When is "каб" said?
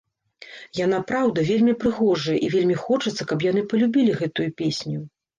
3.33-3.45